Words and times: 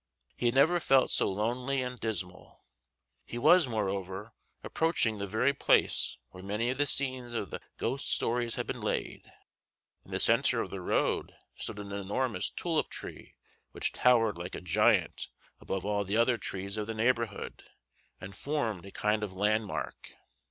He 0.35 0.47
had 0.47 0.55
never 0.55 0.79
felt 0.79 1.11
so 1.11 1.31
lonely 1.31 1.83
and 1.83 1.99
dismal. 1.99 2.63
He 3.23 3.37
was, 3.37 3.67
moreover, 3.67 4.33
approaching 4.63 5.19
the 5.19 5.27
very 5.27 5.53
place 5.53 6.17
where 6.31 6.41
many 6.41 6.71
of 6.71 6.79
the 6.79 6.87
scenes 6.87 7.35
of 7.35 7.51
the 7.51 7.61
ghost 7.77 8.09
stories 8.09 8.55
had 8.55 8.65
been 8.65 8.81
laid. 8.81 9.31
In 10.03 10.09
the 10.09 10.17
centre 10.19 10.59
of 10.59 10.71
the 10.71 10.81
road 10.81 11.35
stood 11.55 11.77
an 11.77 11.91
enormous 11.91 12.49
tulip 12.49 12.89
tree 12.89 13.35
which 13.73 13.91
towered 13.91 14.39
like 14.39 14.55
a 14.55 14.61
giant 14.61 15.27
above 15.59 15.85
all 15.85 16.03
the 16.03 16.17
other 16.17 16.39
trees 16.39 16.77
of 16.77 16.87
the 16.87 16.95
neighborhood 16.95 17.63
and 18.19 18.35
formed 18.35 18.87
a 18.87 18.91
kind 18.91 19.21
of 19.23 19.35
landmark. 19.35 20.15